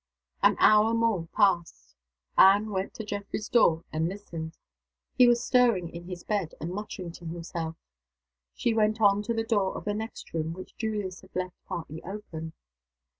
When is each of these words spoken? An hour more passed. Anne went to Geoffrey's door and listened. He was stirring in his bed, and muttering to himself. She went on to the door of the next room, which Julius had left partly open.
An 0.41 0.55
hour 0.57 0.95
more 0.95 1.27
passed. 1.31 1.95
Anne 2.35 2.71
went 2.71 2.95
to 2.95 3.03
Geoffrey's 3.03 3.47
door 3.49 3.83
and 3.93 4.09
listened. 4.09 4.57
He 5.15 5.27
was 5.27 5.43
stirring 5.43 5.89
in 5.89 6.05
his 6.05 6.23
bed, 6.23 6.55
and 6.59 6.71
muttering 6.71 7.11
to 7.11 7.25
himself. 7.27 7.75
She 8.55 8.73
went 8.73 8.99
on 8.99 9.21
to 9.21 9.33
the 9.35 9.43
door 9.43 9.77
of 9.77 9.85
the 9.85 9.93
next 9.93 10.33
room, 10.33 10.53
which 10.53 10.75
Julius 10.75 11.21
had 11.21 11.35
left 11.35 11.63
partly 11.67 12.03
open. 12.03 12.53